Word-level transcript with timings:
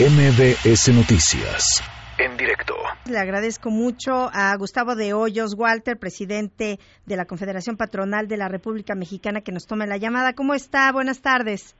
MBS 0.00 0.94
Noticias. 0.94 1.84
En 2.16 2.34
directo. 2.38 2.74
Le 3.06 3.18
agradezco 3.18 3.68
mucho 3.68 4.30
a 4.32 4.56
Gustavo 4.56 4.96
de 4.96 5.12
Hoyos 5.12 5.54
Walter, 5.54 5.98
presidente 5.98 6.78
de 7.04 7.16
la 7.16 7.26
Confederación 7.26 7.76
Patronal 7.76 8.26
de 8.26 8.38
la 8.38 8.48
República 8.48 8.94
Mexicana, 8.94 9.42
que 9.42 9.52
nos 9.52 9.66
tome 9.66 9.86
la 9.86 9.98
llamada. 9.98 10.32
¿Cómo 10.32 10.54
está? 10.54 10.90
Buenas 10.90 11.20
tardes. 11.20 11.76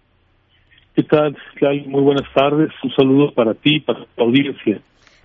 ¿Qué 0.95 1.03
tal? 1.04 1.35
Muy 1.87 2.03
buenas 2.03 2.30
tardes. 2.35 2.69
Un 2.85 2.91
saludo 2.91 3.33
para 3.33 3.54
ti 3.54 3.77
y 3.77 3.80
para 3.80 4.05
tu 4.05 4.23
audiencia. 4.23 4.82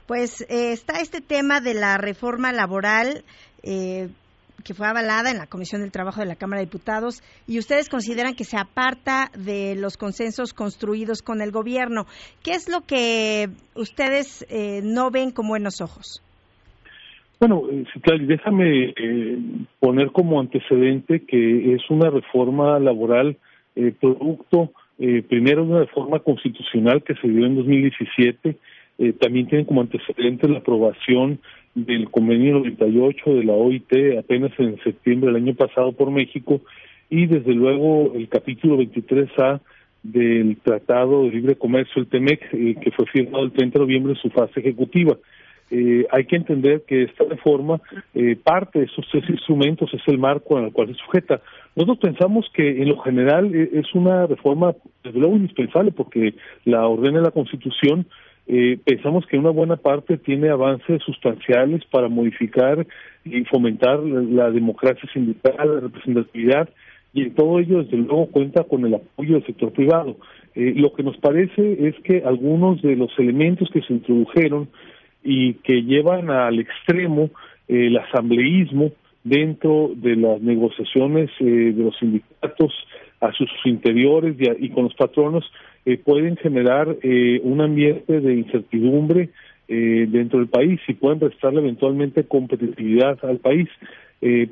Pues 0.07 0.39
eh, 0.43 0.71
está 0.71 1.02
este 1.02 1.20
tema 1.20 1.59
de 1.59 1.73
la 1.73 1.98
reforma 1.98 2.54
laboral. 2.54 3.25
Eh, 3.62 4.07
que 4.64 4.74
fue 4.74 4.88
avalada 4.88 5.32
en 5.32 5.38
la 5.38 5.48
Comisión 5.48 5.82
del 5.82 5.92
Trabajo 5.92 6.20
de 6.22 6.28
la 6.28 6.36
Cámara 6.36 6.60
de 6.60 6.68
Diputados 6.68 7.22
y 7.48 7.60
ustedes 7.60 7.90
consideran 7.90 8.36
que 8.36 8.44
se 8.44 8.58
aparta 8.58 9.30
de 9.38 9.76
los 9.76 9.98
consensos 9.98 10.54
construidos 10.54 11.22
con 11.22 11.42
el 11.42 11.52
gobierno. 11.52 12.05
¿Qué 12.44 12.52
es 12.52 12.70
lo 12.70 12.82
que 12.82 13.50
ustedes 13.76 14.46
eh, 14.49 14.82
no 14.84 15.12
ven 15.12 15.32
con 15.32 15.48
buenos 15.48 15.82
ojos? 15.82 16.22
Bueno, 17.40 17.63
eh, 17.70 17.86
déjame 18.22 18.94
eh, 18.98 19.38
poner 19.80 20.12
como 20.12 20.40
antecedente 20.40 21.26
que 21.26 21.74
es 21.74 21.82
una 21.90 22.10
reforma 22.10 22.80
laboral 22.80 23.38
producto, 23.99 24.72
primero 24.98 25.66
de 25.66 25.70
una 25.70 25.80
reforma 25.82 26.20
constitucional 26.20 27.04
que 27.04 27.13
se 27.16 27.27
dio 27.27 27.46
en 27.46 27.58
2017, 27.58 28.55
también 29.20 29.48
tiene 29.49 29.66
como 29.66 29.82
antecedente 29.82 30.48
la 30.48 30.60
aprobación 30.60 31.41
del 31.75 32.09
convenio 32.09 32.53
98 32.59 33.35
de 33.35 33.43
la 33.43 33.53
OIT 33.53 34.17
apenas 34.17 34.52
en 34.57 34.81
septiembre 34.81 35.27
del 35.27 35.43
año 35.43 35.53
pasado 35.53 35.91
por 35.91 36.09
México 36.09 36.61
y 37.09 37.27
desde 37.27 37.53
luego 37.53 38.13
el 38.15 38.27
capítulo 38.29 38.77
23A 38.77 39.59
del 40.01 40.57
Tratado 40.63 41.23
de 41.23 41.31
Libre 41.31 41.55
Comercio, 41.55 42.01
el 42.01 42.07
TEMEC, 42.07 42.53
eh, 42.53 42.75
que 42.81 42.91
fue 42.91 43.05
firmado 43.07 43.43
el 43.43 43.51
30 43.51 43.79
de 43.79 43.85
noviembre 43.85 44.13
en 44.13 44.20
su 44.20 44.29
fase 44.29 44.59
ejecutiva. 44.59 45.17
Eh, 45.71 46.05
hay 46.11 46.25
que 46.25 46.35
entender 46.35 46.84
que 46.87 47.04
esta 47.04 47.23
reforma, 47.23 47.82
eh, 48.13 48.37
parte 48.41 48.79
de 48.79 48.85
esos 48.85 49.05
tres 49.12 49.27
instrumentos 49.29 49.91
es 49.93 50.01
el 50.07 50.20
marco 50.20 50.60
en 50.60 50.65
el 50.65 50.71
cual 50.71 50.89
se 50.89 50.93
sujeta. 50.93 51.41
Nosotros 51.76 51.98
pensamos 51.99 52.49
que 52.54 52.81
en 52.81 52.87
lo 52.87 52.98
general 52.99 53.54
es 53.54 53.93
una 53.93 54.27
reforma, 54.27 54.73
desde 55.04 55.20
luego, 55.20 55.35
indispensable 55.35 55.91
porque 55.91 56.34
la 56.63 56.87
ordena 56.87 57.20
la 57.20 57.32
Constitución, 57.32 58.05
eh, 58.48 58.77
pensamos 58.85 59.26
que 59.26 59.37
una 59.37 59.49
buena 59.49 59.76
parte 59.76 60.17
tiene 60.17 60.49
avances 60.49 61.01
sustanciales 61.04 61.84
para 61.91 62.07
modificar 62.07 62.85
y 63.26 63.43
fomentar 63.45 63.99
la, 63.99 64.51
democracia 64.51 65.09
sindical, 65.12 65.56
la 65.57 65.79
representatividad, 65.81 66.69
y 67.13 67.23
en 67.23 67.35
todo 67.35 67.59
ello, 67.59 67.84
desde 67.84 67.97
luego, 67.97 68.28
cuenta 68.28 68.63
con 68.63 68.85
el 68.85 68.95
apoyo 68.95 69.35
del 69.35 69.45
sector 69.45 69.72
privado. 69.72 70.17
Eh, 70.53 70.73
lo 70.75 70.94
que 70.94 71.03
nos 71.03 71.17
parece 71.17 71.88
es 71.88 71.95
que 72.03 72.23
algunos 72.25 72.81
de 72.81 72.95
los 72.95 73.12
elementos 73.17 73.69
que 73.72 73.81
se 73.81 73.94
introdujeron 73.94 74.69
y 75.23 75.56
que 75.56 75.81
llevan 75.84 76.29
al 76.29 76.59
extremo 76.59 77.31
eh, 77.67 77.88
el 77.88 77.97
asambleísmo 77.97 78.91
dentro 79.25 79.91
de 79.95 80.16
las 80.16 80.40
negociaciones 80.40 81.29
de 81.40 81.73
los 81.73 81.97
sindicatos 81.97 82.72
a 83.19 83.34
sus 83.34 83.50
interiores 83.66 84.35
y 84.59 84.69
con 84.69 84.85
los 84.85 84.94
patronos, 84.94 85.44
eh, 85.85 85.97
pueden 85.97 86.38
generar 86.38 86.95
eh, 87.01 87.41
un 87.44 87.62
ambiente 87.62 88.22
de 88.22 88.35
incertidumbre 88.35 89.29
eh, 89.67 90.06
dentro 90.09 90.40
del 90.40 90.47
país 90.47 90.79
y 90.88 90.94
pueden 90.94 91.19
restarle 91.19 91.59
eventualmente 91.59 92.23
competitividad 92.23 93.17
al 93.23 93.40
país. 93.40 93.67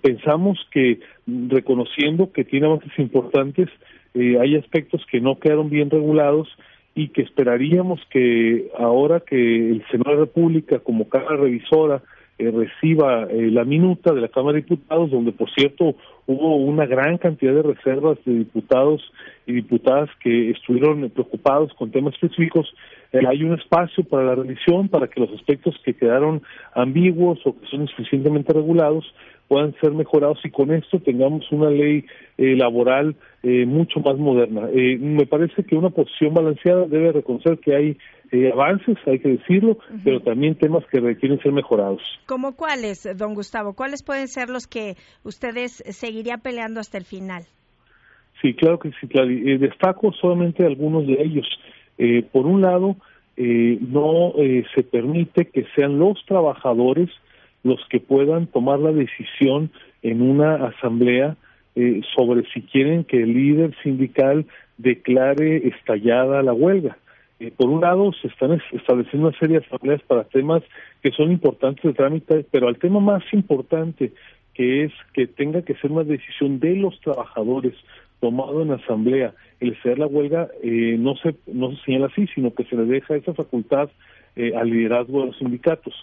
pensamos 0.02 0.60
que 0.72 1.00
reconociendo 1.26 2.32
que 2.32 2.44
tiene 2.44 2.68
avances 2.68 2.92
importantes, 3.00 3.70
hay 4.14 4.56
aspectos 4.56 5.02
que 5.10 5.20
no 5.20 5.40
quedaron 5.40 5.70
bien 5.70 5.90
regulados 5.90 6.48
y 6.94 7.08
que 7.08 7.24
esperaríamos 7.24 8.00
que 8.12 8.70
ahora 8.78 9.22
que 9.22 9.72
el 9.72 9.84
Senado 9.90 10.12
de 10.12 10.16
la 10.18 10.26
República 10.26 10.80
como 10.80 11.10
Cámara 11.10 11.38
Revisora 11.38 12.04
eh, 12.44 12.52
reciba 12.52 13.24
eh, 13.30 13.50
la 13.52 13.64
minuta 13.64 14.14
de 14.14 14.20
la 14.20 14.28
Cámara 14.28 14.56
de 14.56 14.64
Diputados, 14.64 15.12
donde 15.12 15.32
por 15.32 15.50
cierto 15.52 15.96
hubo 16.28 16.58
una 16.58 16.86
gran 16.86 17.18
cantidad 17.18 17.54
de 17.54 17.62
reservas 17.62 18.18
de 18.26 18.34
diputados 18.34 19.02
y 19.46 19.54
diputadas 19.54 20.10
que 20.22 20.52
estuvieron 20.52 21.10
preocupados 21.10 21.74
con 21.76 21.92
temas 21.92 22.14
específicos. 22.16 22.74
Eh, 23.14 23.22
hay 23.28 23.44
un 23.44 23.54
espacio 23.54 24.04
para 24.04 24.26
la 24.26 24.36
revisión, 24.36 24.90
para 24.90 25.08
que 25.08 25.22
los 25.22 25.32
aspectos 25.32 25.76
que 25.86 25.94
quedaron 25.94 26.42
ambiguos 26.76 27.40
o 27.46 27.58
que 27.58 27.66
son 27.68 27.84
insuficientemente 27.84 28.52
regulados 28.52 29.06
puedan 29.48 29.74
ser 29.82 29.92
mejorados 29.92 30.40
y 30.44 30.50
con 30.50 30.72
esto 30.72 31.00
tengamos 31.00 31.50
una 31.52 31.70
ley 31.70 32.06
laboral 32.38 33.16
mucho 33.44 34.00
más 34.00 34.18
moderna. 34.18 34.70
me 34.72 35.26
parece 35.26 35.64
que 35.66 35.76
una 35.76 35.90
posición 35.90 36.34
balanceada 36.34 36.88
debe 36.88 37.12
reconocer 37.12 37.60
que 37.60 37.76
hay 37.76 37.98
eh, 38.34 38.52
avances, 38.52 38.98
hay 39.06 39.20
que 39.20 39.30
decirlo, 39.30 39.78
pero 40.04 40.20
también 40.20 40.56
temas 40.56 40.84
que 40.92 41.00
requieren 41.00 41.40
ser 41.42 41.52
mejorados. 41.52 42.02
¿Cómo 42.26 42.56
cuáles, 42.56 43.08
don 43.16 43.36
Gustavo? 43.36 43.74
¿Cuáles 43.74 44.02
pueden 44.02 44.28
ser 44.28 44.50
los 44.50 44.66
que 44.66 44.96
ustedes 45.24 45.84
seguirían 45.90 46.42
peleando 46.42 46.80
hasta 46.80 46.98
el 46.98 47.06
final? 47.06 47.44
Sí, 48.42 48.56
claro 48.56 48.80
que 48.80 48.90
sí, 49.00 49.08
claro. 49.08 49.30
Eh, 49.30 49.60
destaco 49.60 50.12
solamente 50.14 50.66
algunos 50.66 51.06
de 51.06 51.22
ellos. 51.22 51.48
Eh, 52.00 52.24
por 52.32 52.48
un 52.48 52.62
lado, 52.62 52.96
no 53.38 54.34
se 54.76 54.82
permite 54.84 55.46
que 55.46 55.66
sean 55.76 56.00
los 56.00 56.24
trabajadores 56.26 57.10
los 57.64 57.80
que 57.90 58.00
puedan 58.00 58.48
tomar 58.48 58.80
la 58.80 58.92
decisión 58.92 59.72
en 60.02 60.22
una 60.22 60.56
asamblea 60.68 61.36
sobre 62.16 62.48
si 62.52 62.62
quieren 62.62 63.04
que 63.04 63.24
el 63.24 63.34
líder 63.34 63.76
sindical 63.82 64.46
declare 64.78 65.68
estallada 65.68 66.42
la 66.42 66.54
huelga. 66.54 66.98
Eh, 67.44 67.52
por 67.58 67.70
un 67.70 67.82
lado, 67.82 68.14
se 68.22 68.30
están 68.30 68.58
estableciendo 68.72 69.28
una 69.28 69.38
serie 69.38 69.60
de 69.60 69.66
asambleas 69.66 70.02
para 70.04 70.24
temas 70.24 70.64
que 71.02 71.12
son 71.12 71.30
importantes 71.30 71.84
de 71.84 71.94
trámite, 71.94 72.46
pero 72.50 72.70
al 72.70 72.78
tema 72.78 73.02
más 73.02 73.22
importante, 73.34 74.14
que 74.54 74.86
es 74.86 74.94
que 75.14 75.28
tenga 75.28 75.62
que 75.62 75.76
ser 75.76 75.92
una 75.92 76.06
decisión 76.06 76.62
de 76.62 76.78
los 76.78 76.98
trabajadores 77.02 77.74
tomado 78.22 78.62
en 78.62 78.72
asamblea, 78.72 79.34
el 79.60 79.76
ceder 79.82 80.00
la 80.00 80.08
huelga 80.08 80.48
eh, 80.64 80.96
no 80.98 81.18
se 81.18 81.36
no 81.48 81.72
se 81.72 81.84
señala 81.84 82.06
así, 82.06 82.28
sino 82.28 82.54
que 82.54 82.64
se 82.64 82.78
le 82.78 82.86
deja 82.86 83.18
esa 83.18 83.34
facultad 83.34 83.90
eh, 84.38 84.54
al 84.56 84.70
liderazgo 84.70 85.20
de 85.20 85.28
los 85.28 85.38
sindicatos. 85.38 85.94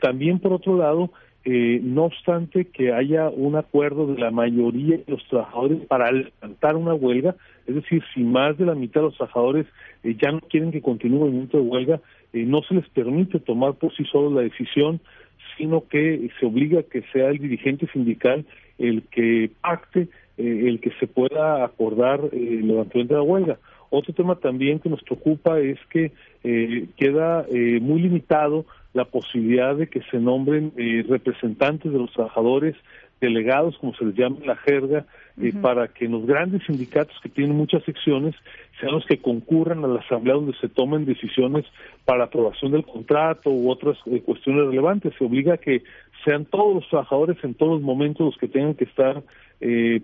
también, 0.00 0.38
por 0.38 0.54
otro 0.54 0.78
lado, 0.78 1.10
eh, 1.44 1.80
no 1.82 2.04
obstante 2.04 2.66
que 2.66 2.92
haya 2.92 3.30
un 3.30 3.56
acuerdo 3.56 4.06
de 4.06 4.20
la 4.20 4.30
mayoría 4.30 4.98
de 4.98 5.04
los 5.06 5.26
trabajadores 5.28 5.78
para 5.86 6.10
levantar 6.12 6.76
una 6.76 6.94
huelga, 6.94 7.36
es 7.68 7.74
decir, 7.74 8.02
si 8.14 8.22
más 8.22 8.58
de 8.58 8.66
la 8.66 8.74
mitad 8.74 9.00
de 9.00 9.06
los 9.08 9.16
trabajadores 9.16 9.66
eh, 10.02 10.16
ya 10.20 10.32
no 10.32 10.40
quieren 10.40 10.72
que 10.72 10.82
continúe 10.82 11.26
el 11.26 11.30
movimiento 11.30 11.58
de 11.58 11.64
huelga, 11.64 12.00
eh, 12.32 12.44
no 12.44 12.62
se 12.62 12.74
les 12.74 12.88
permite 12.88 13.38
tomar 13.38 13.74
por 13.74 13.94
sí 13.94 14.04
solos 14.04 14.32
la 14.32 14.40
decisión, 14.40 15.00
sino 15.56 15.86
que 15.86 16.30
se 16.40 16.46
obliga 16.46 16.80
a 16.80 16.82
que 16.82 17.02
sea 17.12 17.28
el 17.28 17.38
dirigente 17.38 17.86
sindical 17.92 18.44
el 18.78 19.02
que 19.10 19.50
pacte, 19.60 20.08
el 20.36 20.78
que 20.80 20.92
se 21.00 21.08
pueda 21.08 21.64
acordar 21.64 22.20
el 22.32 22.68
levantamiento 22.68 23.14
de 23.14 23.20
la 23.20 23.24
huelga. 23.24 23.58
Otro 23.90 24.14
tema 24.14 24.36
también 24.36 24.78
que 24.78 24.88
nos 24.88 25.02
preocupa 25.02 25.58
es 25.58 25.78
que 25.90 26.12
queda 26.96 27.44
muy 27.80 28.02
limitado 28.02 28.66
la 28.94 29.04
posibilidad 29.04 29.76
de 29.76 29.86
que 29.88 30.02
se 30.10 30.18
nombren 30.18 30.72
eh, 30.76 31.04
representantes 31.08 31.92
de 31.92 31.98
los 31.98 32.12
trabajadores, 32.12 32.74
delegados, 33.20 33.76
como 33.78 33.94
se 33.94 34.04
les 34.04 34.14
llama 34.14 34.36
en 34.40 34.46
la 34.46 34.56
jerga, 34.56 35.06
eh, 35.40 35.52
para 35.60 35.88
que 35.88 36.08
los 36.08 36.26
grandes 36.26 36.62
sindicatos 36.66 37.16
que 37.22 37.28
tienen 37.28 37.56
muchas 37.56 37.82
secciones 37.84 38.34
sean 38.80 38.92
los 38.92 39.06
que 39.06 39.18
concurran 39.18 39.84
a 39.84 39.88
la 39.88 40.00
asamblea 40.00 40.34
donde 40.34 40.56
se 40.60 40.68
tomen 40.68 41.04
decisiones 41.04 41.64
para 42.04 42.24
aprobación 42.24 42.72
del 42.72 42.84
contrato 42.84 43.50
u 43.50 43.70
otras 43.70 43.96
eh, 44.06 44.20
cuestiones 44.20 44.66
relevantes. 44.66 45.14
Se 45.18 45.24
obliga 45.24 45.54
a 45.54 45.58
que 45.58 45.82
sean 46.24 46.44
todos 46.44 46.74
los 46.74 46.88
trabajadores 46.88 47.36
en 47.44 47.54
todos 47.54 47.72
los 47.72 47.82
momentos 47.82 48.26
los 48.26 48.38
que 48.38 48.48
tengan 48.48 48.74
que 48.74 48.84
estar 48.84 49.22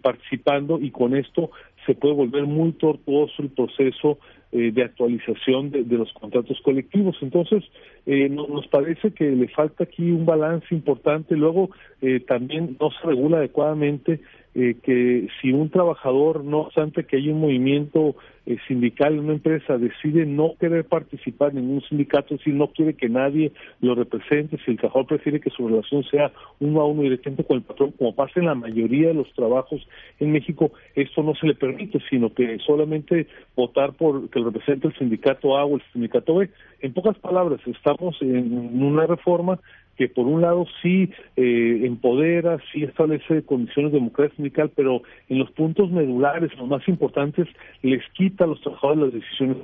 participando 0.02 0.80
y 0.80 0.90
con 0.90 1.16
esto 1.16 1.52
se 1.86 1.94
puede 1.94 2.14
volver 2.14 2.44
muy 2.44 2.72
tortuoso 2.72 3.42
el 3.42 3.50
proceso 3.50 4.18
eh, 4.52 4.70
de 4.72 4.84
actualización 4.84 5.70
de, 5.70 5.84
los 5.84 6.12
contratos 6.12 6.60
colectivos. 6.62 7.16
Entonces, 7.20 7.64
eh, 8.06 8.28
nos 8.28 8.66
parece 8.68 9.12
que 9.12 9.24
le 9.30 9.48
falta 9.48 9.84
aquí 9.84 10.10
un 10.10 10.26
balance 10.26 10.72
importante. 10.74 11.36
Luego, 11.36 11.70
eh, 12.00 12.20
también 12.20 12.76
no 12.80 12.90
se 12.90 13.06
regula 13.06 13.38
adecuadamente 13.38 14.20
eh, 14.54 14.76
que 14.82 15.28
si 15.40 15.52
un 15.52 15.70
trabajador, 15.70 16.44
no 16.44 16.60
obstante 16.60 17.04
que 17.04 17.16
hay 17.16 17.28
un 17.28 17.40
movimiento 17.40 18.14
eh, 18.46 18.56
sindical 18.68 19.14
en 19.14 19.20
una 19.20 19.32
empresa, 19.32 19.78
decide 19.78 20.26
no 20.26 20.54
querer 20.60 20.84
participar 20.84 21.50
en 21.50 21.56
ningún 21.56 21.82
sindicato, 21.88 22.36
si 22.38 22.50
no 22.50 22.68
quiere 22.68 22.94
que 22.94 23.08
nadie 23.08 23.52
lo 23.80 23.94
represente, 23.94 24.58
si 24.64 24.72
el 24.72 24.76
trabajador 24.76 25.06
prefiere 25.06 25.40
que 25.40 25.50
su 25.50 25.66
relación 25.66 26.04
sea 26.04 26.30
uno 26.60 26.82
a 26.82 26.86
uno 26.86 27.02
directamente 27.02 27.44
con 27.44 27.56
el 27.56 27.62
patrón, 27.62 27.92
como 27.92 28.14
pasa 28.14 28.38
en 28.40 28.46
la 28.46 28.54
mayoría 28.54 29.08
de 29.08 29.14
los 29.14 29.32
trabajos 29.32 29.86
en 30.20 30.30
México, 30.30 30.72
esto 30.94 31.22
no 31.22 31.34
se 31.34 31.46
le 31.46 31.54
permite, 31.54 31.98
sino 32.10 32.32
que 32.32 32.58
solamente 32.58 33.26
votar 33.56 33.94
por 33.94 34.28
que 34.30 34.38
lo 34.38 34.50
represente 34.50 34.88
el 34.88 34.98
sindicato 34.98 35.56
A 35.56 35.64
o 35.64 35.76
el 35.76 35.82
sindicato 35.92 36.36
B. 36.36 36.50
En 36.80 36.92
pocas 36.92 37.18
palabras, 37.18 37.60
estamos 37.66 38.16
en 38.20 38.82
una 38.82 39.06
reforma 39.06 39.58
que 39.96 40.08
por 40.08 40.26
un 40.26 40.42
lado 40.42 40.66
sí 40.82 41.10
eh, 41.36 41.80
empodera, 41.84 42.58
sí 42.72 42.82
establece 42.82 43.42
condiciones 43.44 43.92
de 43.92 43.98
democracia 43.98 44.36
sindical, 44.36 44.70
pero 44.74 45.02
en 45.28 45.38
los 45.38 45.50
puntos 45.52 45.90
medulares, 45.90 46.50
los 46.58 46.68
más 46.68 46.86
importantes, 46.88 47.46
les 47.82 48.02
quita 48.16 48.44
a 48.44 48.48
los 48.48 48.60
trabajadores 48.60 49.04
las 49.04 49.12
decisiones. 49.12 49.58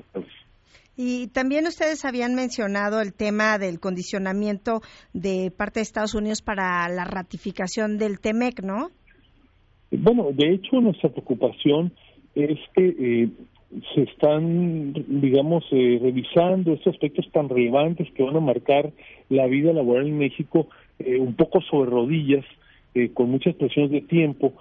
Y 0.96 1.28
también 1.28 1.66
ustedes 1.66 2.04
habían 2.04 2.34
mencionado 2.34 3.00
el 3.00 3.14
tema 3.14 3.58
del 3.58 3.80
condicionamiento 3.80 4.80
de 5.14 5.50
parte 5.56 5.80
de 5.80 5.84
Estados 5.84 6.14
Unidos 6.14 6.42
para 6.42 6.88
la 6.88 7.04
ratificación 7.04 7.96
del 7.96 8.20
TEMEC, 8.20 8.62
¿no? 8.62 8.90
Bueno, 9.90 10.28
de 10.32 10.54
hecho, 10.54 10.80
nuestra 10.80 11.10
preocupación 11.10 11.92
es 12.34 12.58
que 12.74 12.84
eh, 12.86 13.28
se 13.94 14.02
están, 14.02 14.92
digamos, 15.06 15.64
eh, 15.70 15.98
revisando 16.02 16.72
estos 16.72 16.94
aspectos 16.94 17.30
tan 17.32 17.48
relevantes 17.48 18.10
que 18.12 18.22
van 18.22 18.36
a 18.36 18.40
marcar 18.40 18.90
la 19.28 19.46
vida 19.46 19.72
laboral 19.72 20.06
en 20.06 20.18
México 20.18 20.68
eh, 20.98 21.18
un 21.18 21.34
poco 21.34 21.60
sobre 21.62 21.90
rodillas, 21.90 22.44
con 23.14 23.30
muchas 23.30 23.54
presiones 23.54 23.92
de 23.92 24.00
tiempo, 24.00 24.52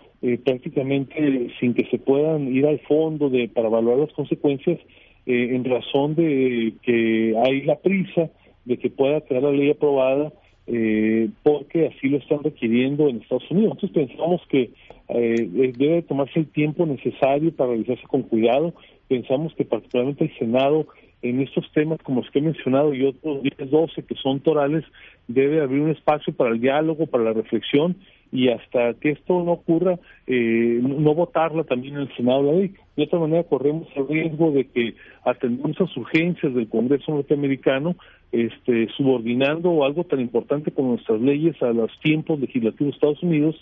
prácticamente 0.45 1.49
sin 1.59 1.73
que 1.73 1.85
se 1.85 1.97
puedan 1.97 2.55
ir 2.55 2.67
al 2.67 2.77
fondo 2.81 3.27
de 3.27 3.49
para 3.49 3.69
evaluar 3.69 3.97
las 3.97 4.13
consecuencias, 4.13 4.79
en 5.25 5.65
razón 5.65 6.13
de 6.13 6.73
que 6.83 7.33
hay 7.43 7.63
la 7.63 7.77
prisa 7.77 8.29
de 8.65 8.77
que 8.77 8.91
pueda 8.91 9.21
quedar 9.21 9.41
la 9.41 9.51
ley 9.51 9.71
aprobada 9.71 10.31
eh, 10.71 11.29
porque 11.41 11.87
así 11.87 12.09
lo 12.09 12.17
están 12.17 12.43
requiriendo 12.43 13.09
en 13.09 13.17
Estados 13.17 13.49
Unidos. 13.49 13.79
Entonces 13.81 14.07
pensamos 14.07 14.41
que 14.49 14.69
eh, 15.09 15.73
debe 15.75 16.03
tomarse 16.03 16.39
el 16.39 16.47
tiempo 16.47 16.85
necesario 16.85 17.51
para 17.51 17.71
realizarse 17.71 18.03
con 18.07 18.21
cuidado. 18.21 18.75
Pensamos 19.07 19.53
que 19.55 19.65
particularmente 19.65 20.25
el 20.25 20.37
Senado 20.37 20.85
en 21.23 21.41
estos 21.41 21.69
temas 21.73 21.99
como 22.03 22.21
los 22.21 22.29
que 22.29 22.39
he 22.39 22.41
mencionado 22.43 22.93
y 22.93 23.03
otros 23.03 23.41
10, 23.41 23.71
12 23.71 24.03
que 24.03 24.15
son 24.15 24.39
torales, 24.41 24.85
debe 25.27 25.59
abrir 25.61 25.81
un 25.81 25.89
espacio 25.89 26.33
para 26.33 26.51
el 26.51 26.61
diálogo, 26.61 27.07
para 27.07 27.23
la 27.23 27.33
reflexión 27.33 27.97
y 28.31 28.49
hasta 28.49 28.93
que 28.95 29.11
esto 29.11 29.43
no 29.43 29.53
ocurra, 29.53 29.97
eh, 30.27 30.79
no 30.81 31.13
votarla 31.15 31.63
también 31.63 31.95
en 31.95 32.01
el 32.01 32.15
Senado 32.15 32.43
la 32.43 32.53
ley. 32.53 32.73
De 32.95 33.03
otra 33.03 33.19
manera, 33.19 33.43
corremos 33.43 33.87
el 33.95 34.07
riesgo 34.07 34.51
de 34.51 34.65
que 34.65 34.93
atendamos 35.23 35.71
esas 35.71 35.95
urgencias 35.97 36.53
del 36.53 36.69
Congreso 36.69 37.11
norteamericano, 37.11 37.95
este, 38.31 38.87
subordinando 38.95 39.83
algo 39.83 40.03
tan 40.03 40.19
importante 40.19 40.71
como 40.71 40.89
nuestras 40.89 41.19
leyes 41.21 41.61
a 41.63 41.71
los 41.71 41.91
tiempos 42.01 42.39
legislativos 42.39 42.91
de 42.91 42.95
Estados 42.95 43.23
Unidos, 43.23 43.55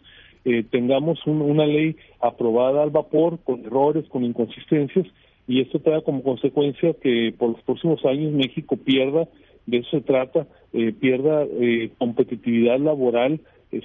eh, 0.43 0.63
tengamos 0.69 1.19
una 1.25 1.65
ley 1.65 1.95
aprobada 2.21 2.83
al 2.83 2.89
vapor, 2.89 3.39
con 3.43 3.65
errores, 3.65 4.05
con 4.09 4.23
inconsistencias, 4.23 5.05
y 5.47 5.61
esto 5.61 5.79
trae 5.79 6.01
como 6.03 6.23
consecuencia 6.23 6.93
que 7.01 7.33
por 7.37 7.51
los 7.51 7.61
próximos 7.61 8.05
años 8.05 8.33
México 8.33 8.75
pierda, 8.75 9.27
de 9.65 9.77
eso 9.77 9.89
se 9.91 10.01
trata, 10.01 10.47
eh, 10.73 10.93
pierda 10.93 11.43
eh, 11.43 11.91
competitividad 11.97 12.79
laboral 12.79 13.39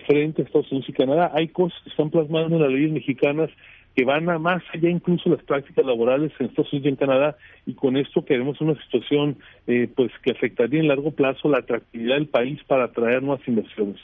frente 0.06 0.43
a 0.43 0.44
Estados 0.44 0.70
Unidos 0.70 0.88
y 0.88 0.93
Canadá. 0.93 1.32
Hay 1.34 1.49
cosas 1.49 1.79
que 1.82 1.90
están 1.90 2.11
plasmando 2.11 2.56
en 2.56 2.62
las 2.62 2.70
leyes 2.70 2.93
mexicanas 2.93 3.50
que 3.94 4.05
van 4.05 4.29
a 4.31 4.38
más 4.38 4.62
allá 4.73 4.88
incluso 4.88 5.29
las 5.29 5.43
prácticas 5.43 5.84
laborales 5.84 6.32
en 6.38 6.46
Estados 6.46 6.73
Unidos 6.73 6.87
y 6.87 6.88
en 6.88 6.96
Canadá 6.96 7.37
y 7.67 7.75
con 7.75 7.96
esto 7.96 8.25
queremos 8.25 8.61
una 8.61 8.75
situación 8.84 9.37
eh, 9.67 9.88
pues 9.94 10.11
que 10.23 10.32
afectaría 10.32 10.81
en 10.81 10.88
largo 10.88 11.11
plazo 11.11 11.49
la 11.49 11.58
atractividad 11.58 12.14
del 12.14 12.29
país 12.29 12.58
para 12.67 12.84
atraer 12.84 13.23
nuevas 13.23 13.46
inversiones. 13.46 14.00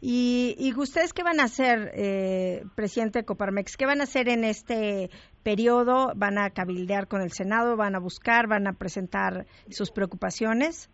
y, 0.00 0.54
¿Y 0.58 0.72
ustedes 0.78 1.12
qué 1.12 1.22
van 1.22 1.40
a 1.40 1.44
hacer, 1.44 1.90
eh, 1.94 2.62
presidente 2.76 3.24
Coparmex? 3.24 3.76
¿Qué 3.76 3.86
van 3.86 4.00
a 4.00 4.04
hacer 4.04 4.28
en 4.28 4.44
este 4.44 5.10
periodo? 5.42 6.12
¿Van 6.14 6.38
a 6.38 6.50
cabildear 6.50 7.08
con 7.08 7.20
el 7.22 7.30
Senado? 7.30 7.76
¿Van 7.76 7.96
a 7.96 7.98
buscar? 7.98 8.46
¿Van 8.46 8.68
a 8.68 8.74
presentar 8.74 9.46
sus 9.70 9.90
preocupaciones? 9.90 10.88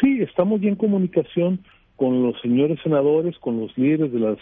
Sí, 0.00 0.20
estamos 0.20 0.60
ya 0.60 0.68
en 0.68 0.76
comunicación 0.76 1.60
con 1.96 2.22
los 2.22 2.40
señores 2.40 2.78
senadores, 2.82 3.38
con 3.38 3.60
los 3.60 3.76
líderes 3.76 4.12
de 4.12 4.20
las 4.20 4.38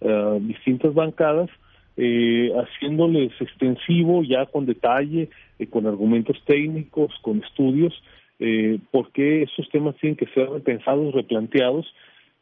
eh, 0.00 0.38
distintas 0.42 0.94
bancadas 0.94 1.50
eh, 1.96 2.50
haciéndoles 2.56 3.32
extensivo 3.40 4.22
ya 4.22 4.46
con 4.46 4.66
detalle, 4.66 5.28
eh, 5.58 5.66
con 5.66 5.86
argumentos 5.86 6.36
técnicos, 6.46 7.12
con 7.22 7.42
estudios, 7.42 7.92
eh, 8.38 8.78
por 8.90 9.12
qué 9.12 9.42
esos 9.42 9.68
temas 9.70 9.96
tienen 9.96 10.16
que 10.16 10.26
ser 10.28 10.48
repensados, 10.48 11.14
replanteados 11.14 11.86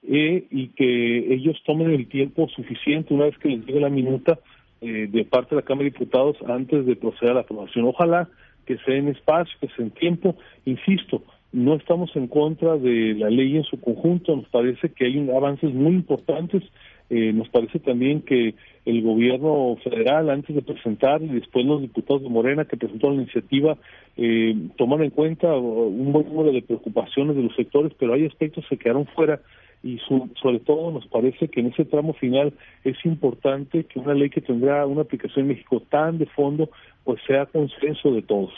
eh, 0.08 0.44
y 0.50 0.68
que 0.68 1.34
ellos 1.34 1.60
tomen 1.66 1.90
el 1.90 2.08
tiempo 2.08 2.48
suficiente 2.48 3.12
una 3.12 3.24
vez 3.24 3.38
que 3.38 3.48
les 3.48 3.66
llegue 3.66 3.80
la 3.80 3.90
minuta 3.90 4.38
de 4.82 5.26
parte 5.26 5.54
de 5.54 5.60
la 5.60 5.66
Cámara 5.66 5.84
de 5.84 5.90
Diputados 5.90 6.38
antes 6.48 6.86
de 6.86 6.96
proceder 6.96 7.32
a 7.32 7.34
la 7.34 7.40
aprobación. 7.40 7.84
Ojalá 7.84 8.30
que 8.64 8.78
sea 8.78 8.94
en 8.94 9.08
espacio, 9.08 9.54
que 9.60 9.68
sea 9.68 9.84
en 9.84 9.90
tiempo. 9.90 10.36
Insisto, 10.64 11.22
no 11.52 11.74
estamos 11.74 12.14
en 12.14 12.28
contra 12.28 12.76
de 12.76 13.14
la 13.14 13.30
ley 13.30 13.56
en 13.56 13.64
su 13.64 13.80
conjunto, 13.80 14.36
nos 14.36 14.48
parece 14.48 14.90
que 14.90 15.06
hay 15.06 15.30
avances 15.30 15.74
muy 15.74 15.92
importantes 15.92 16.62
eh, 17.10 17.32
nos 17.32 17.48
parece 17.48 17.80
también 17.80 18.22
que 18.22 18.54
el 18.86 19.02
gobierno 19.02 19.76
federal, 19.82 20.30
antes 20.30 20.54
de 20.54 20.62
presentar, 20.62 21.20
y 21.20 21.26
después 21.26 21.66
los 21.66 21.82
diputados 21.82 22.22
de 22.22 22.28
Morena 22.28 22.64
que 22.64 22.76
presentaron 22.76 23.16
la 23.16 23.22
iniciativa, 23.22 23.76
eh, 24.16 24.54
toman 24.78 25.02
en 25.02 25.10
cuenta 25.10 25.52
un 25.56 26.12
buen 26.12 26.26
número 26.26 26.52
de 26.52 26.62
preocupaciones 26.62 27.34
de 27.34 27.42
los 27.42 27.56
sectores, 27.56 27.92
pero 27.98 28.14
hay 28.14 28.26
aspectos 28.26 28.64
que 28.70 28.78
quedaron 28.78 29.06
fuera 29.06 29.40
y 29.82 29.98
sobre 30.40 30.60
todo 30.60 30.92
nos 30.92 31.06
parece 31.06 31.48
que 31.48 31.60
en 31.60 31.68
ese 31.68 31.84
tramo 31.86 32.12
final 32.12 32.52
es 32.84 32.96
importante 33.04 33.84
que 33.84 33.98
una 33.98 34.14
ley 34.14 34.30
que 34.30 34.42
tendrá 34.42 34.86
una 34.86 35.00
aplicación 35.00 35.46
en 35.46 35.48
México 35.48 35.82
tan 35.88 36.18
de 36.18 36.26
fondo, 36.26 36.70
pues 37.02 37.20
sea 37.26 37.46
consenso 37.46 38.12
de 38.12 38.22
todos. 38.22 38.52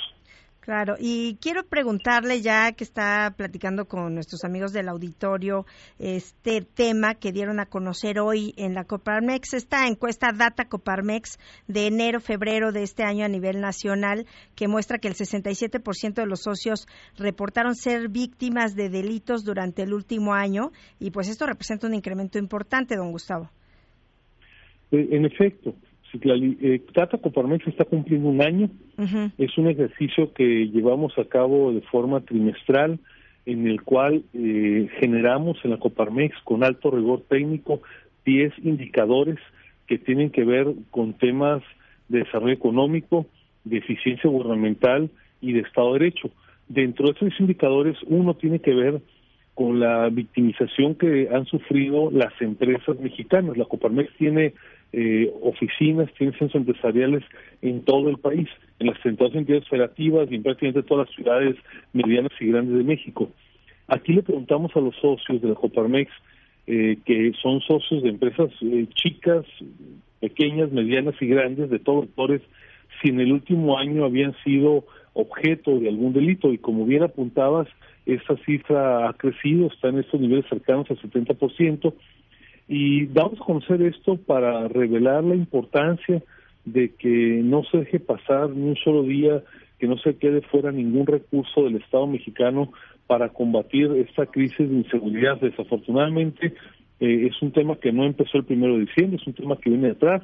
Claro, 0.62 0.94
y 0.96 1.38
quiero 1.40 1.64
preguntarle 1.64 2.40
ya 2.40 2.70
que 2.70 2.84
está 2.84 3.34
platicando 3.36 3.86
con 3.86 4.14
nuestros 4.14 4.44
amigos 4.44 4.72
del 4.72 4.88
auditorio 4.88 5.66
este 5.98 6.62
tema 6.62 7.16
que 7.16 7.32
dieron 7.32 7.58
a 7.58 7.66
conocer 7.66 8.20
hoy 8.20 8.54
en 8.56 8.72
la 8.72 8.84
Coparmex, 8.84 9.54
esta 9.54 9.88
encuesta 9.88 10.30
Data 10.32 10.68
Coparmex 10.68 11.40
de 11.66 11.88
enero-febrero 11.88 12.70
de 12.70 12.84
este 12.84 13.02
año 13.02 13.24
a 13.24 13.28
nivel 13.28 13.60
nacional, 13.60 14.24
que 14.54 14.68
muestra 14.68 14.98
que 14.98 15.08
el 15.08 15.14
67% 15.14 16.14
de 16.14 16.26
los 16.26 16.42
socios 16.42 16.86
reportaron 17.18 17.74
ser 17.74 18.08
víctimas 18.08 18.76
de 18.76 18.88
delitos 18.88 19.44
durante 19.44 19.82
el 19.82 19.92
último 19.92 20.32
año 20.32 20.70
y 21.00 21.10
pues 21.10 21.28
esto 21.28 21.44
representa 21.44 21.88
un 21.88 21.94
incremento 21.94 22.38
importante, 22.38 22.94
don 22.94 23.10
Gustavo. 23.10 23.50
Eh, 24.92 25.08
en 25.10 25.24
efecto, 25.24 25.74
eh, 26.14 26.82
Tata 26.92 27.18
Coparmex 27.18 27.66
está 27.66 27.84
cumpliendo 27.84 28.28
un 28.28 28.42
año. 28.42 28.68
Es 29.38 29.56
un 29.58 29.68
ejercicio 29.68 30.32
que 30.32 30.68
llevamos 30.68 31.18
a 31.18 31.24
cabo 31.24 31.72
de 31.72 31.80
forma 31.82 32.20
trimestral, 32.20 32.98
en 33.46 33.66
el 33.66 33.82
cual 33.82 34.22
eh, 34.34 34.88
generamos 35.00 35.58
en 35.64 35.70
la 35.70 35.78
Coparmex 35.78 36.36
con 36.44 36.62
alto 36.62 36.90
rigor 36.90 37.22
técnico 37.28 37.82
10 38.24 38.52
indicadores 38.62 39.38
que 39.86 39.98
tienen 39.98 40.30
que 40.30 40.44
ver 40.44 40.68
con 40.90 41.14
temas 41.14 41.62
de 42.08 42.20
desarrollo 42.20 42.52
económico, 42.52 43.26
de 43.64 43.78
eficiencia 43.78 44.30
gubernamental 44.30 45.10
y 45.40 45.52
de 45.52 45.60
Estado 45.60 45.94
de 45.94 46.00
Derecho. 46.00 46.30
Dentro 46.68 47.06
de 47.06 47.12
esos 47.12 47.40
indicadores, 47.40 47.96
uno 48.06 48.34
tiene 48.34 48.60
que 48.60 48.74
ver 48.74 49.00
con 49.54 49.80
la 49.80 50.08
victimización 50.08 50.94
que 50.94 51.28
han 51.32 51.44
sufrido 51.46 52.10
las 52.10 52.32
empresas 52.40 52.98
mexicanas. 53.00 53.56
La 53.56 53.66
Coparmex 53.66 54.14
tiene 54.16 54.54
eh, 54.92 55.32
oficinas, 55.42 56.12
tiene 56.18 56.36
centros 56.38 56.54
empresariales 56.54 57.24
en 57.62 57.82
todo 57.82 58.10
el 58.10 58.18
país, 58.18 58.48
en 58.78 58.88
las 58.88 59.00
centrales 59.00 59.34
entidades 59.34 59.68
federativas 59.68 60.30
y 60.30 60.34
en 60.36 60.42
prácticamente 60.42 60.82
todas 60.82 61.08
las 61.08 61.16
ciudades 61.16 61.56
medianas 61.92 62.32
y 62.40 62.46
grandes 62.46 62.76
de 62.76 62.84
México. 62.84 63.30
Aquí 63.88 64.12
le 64.12 64.22
preguntamos 64.22 64.74
a 64.76 64.80
los 64.80 64.94
socios 64.96 65.40
de 65.40 65.48
la 65.48 65.54
Coparmex, 65.54 66.10
eh, 66.66 66.98
que 67.04 67.32
son 67.42 67.60
socios 67.60 68.02
de 68.02 68.10
empresas 68.10 68.50
eh, 68.60 68.86
chicas, 68.94 69.44
pequeñas, 70.20 70.70
medianas 70.70 71.14
y 71.20 71.26
grandes 71.26 71.70
de 71.70 71.78
todos 71.78 72.00
los 72.00 72.06
sectores, 72.06 72.42
si 73.00 73.08
en 73.08 73.20
el 73.20 73.32
último 73.32 73.78
año 73.78 74.04
habían 74.04 74.34
sido 74.44 74.84
objeto 75.14 75.78
de 75.78 75.88
algún 75.88 76.12
delito 76.12 76.52
y 76.52 76.58
como 76.58 76.84
bien 76.86 77.02
apuntabas, 77.02 77.68
esa 78.06 78.36
cifra 78.44 79.08
ha 79.08 79.12
crecido, 79.14 79.68
está 79.68 79.88
en 79.88 79.98
estos 79.98 80.20
niveles 80.20 80.46
cercanos 80.48 80.90
al 80.90 80.98
70%, 80.98 81.92
y 82.68 83.06
vamos 83.06 83.40
a 83.40 83.44
conocer 83.44 83.82
esto 83.82 84.16
para 84.16 84.68
revelar 84.68 85.24
la 85.24 85.34
importancia 85.34 86.22
de 86.64 86.94
que 86.94 87.40
no 87.42 87.64
se 87.64 87.78
deje 87.78 88.00
pasar 88.00 88.50
ni 88.50 88.68
un 88.68 88.76
solo 88.76 89.02
día, 89.02 89.42
que 89.78 89.88
no 89.88 89.98
se 89.98 90.16
quede 90.16 90.42
fuera 90.42 90.70
ningún 90.70 91.06
recurso 91.06 91.64
del 91.64 91.76
Estado 91.76 92.06
mexicano 92.06 92.72
para 93.06 93.30
combatir 93.30 93.90
esta 93.92 94.26
crisis 94.26 94.70
de 94.70 94.76
inseguridad. 94.76 95.40
Desafortunadamente, 95.40 96.54
eh, 97.00 97.28
es 97.28 97.42
un 97.42 97.50
tema 97.50 97.76
que 97.76 97.92
no 97.92 98.04
empezó 98.04 98.38
el 98.38 98.44
primero 98.44 98.74
de 98.74 98.86
diciembre, 98.86 99.18
es 99.20 99.26
un 99.26 99.34
tema 99.34 99.56
que 99.56 99.70
viene 99.70 99.90
atrás, 99.90 100.22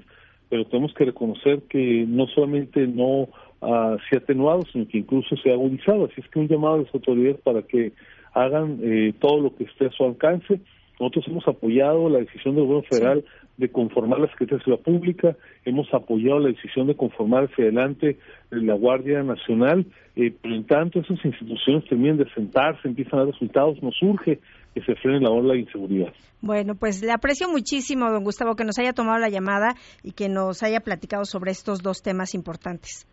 pero 0.48 0.64
tenemos 0.64 0.94
que 0.94 1.04
reconocer 1.06 1.62
que 1.68 2.06
no 2.08 2.26
solamente 2.28 2.86
no 2.86 3.28
uh, 3.60 3.98
se 4.08 4.16
ha 4.16 4.18
atenuado, 4.18 4.64
sino 4.72 4.86
que 4.88 4.98
incluso 4.98 5.36
se 5.36 5.50
ha 5.50 5.54
agudizado. 5.54 6.06
Así 6.06 6.20
es 6.20 6.28
que 6.28 6.38
un 6.38 6.48
llamado 6.48 6.74
a 6.74 6.78
las 6.78 6.94
autoridades 6.94 7.40
para 7.40 7.62
que 7.62 7.92
hagan 8.32 8.78
eh, 8.82 9.12
todo 9.18 9.40
lo 9.40 9.56
que 9.56 9.64
esté 9.64 9.86
a 9.86 9.90
su 9.90 10.04
alcance 10.04 10.60
nosotros 11.00 11.24
hemos 11.28 11.46
apoyado 11.46 12.08
la 12.08 12.18
decisión 12.18 12.54
del 12.54 12.64
gobierno 12.64 12.88
federal 12.90 13.24
de 13.56 13.70
conformar 13.70 14.20
la 14.20 14.28
Secretaría 14.28 14.58
de 14.58 14.64
Seguridad 14.64 14.84
Pública, 14.84 15.36
hemos 15.64 15.92
apoyado 15.92 16.38
la 16.40 16.48
decisión 16.48 16.86
de 16.86 16.96
conformar 16.96 17.44
hacia 17.44 17.64
adelante 17.64 18.18
la 18.50 18.74
Guardia 18.74 19.22
Nacional, 19.22 19.86
eh, 20.16 20.32
pero 20.40 20.54
en 20.54 20.66
tanto 20.66 21.00
esas 21.00 21.24
instituciones 21.24 21.88
terminan 21.88 22.18
de 22.18 22.28
sentarse, 22.34 22.86
empiezan 22.86 23.14
a 23.14 23.24
dar 23.24 23.32
resultados, 23.32 23.82
nos 23.82 24.00
urge 24.02 24.38
que 24.74 24.82
se 24.82 24.94
frene 24.96 25.20
la 25.20 25.30
ola 25.30 25.54
de 25.54 25.60
inseguridad. 25.60 26.12
Bueno, 26.40 26.74
pues 26.74 27.02
le 27.02 27.12
aprecio 27.12 27.48
muchísimo, 27.48 28.10
don 28.10 28.22
Gustavo, 28.22 28.54
que 28.54 28.64
nos 28.64 28.78
haya 28.78 28.92
tomado 28.92 29.18
la 29.18 29.28
llamada 29.28 29.74
y 30.02 30.12
que 30.12 30.28
nos 30.28 30.62
haya 30.62 30.80
platicado 30.80 31.24
sobre 31.24 31.50
estos 31.50 31.82
dos 31.82 32.02
temas 32.02 32.34
importantes. 32.34 33.06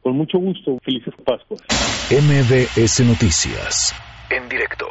Con 0.00 0.16
mucho 0.16 0.38
gusto, 0.38 0.78
felices 0.82 1.12
Pascuas. 1.24 1.60
MBS 2.10 3.04
Noticias, 3.06 3.94
en 4.30 4.48
directo. 4.48 4.86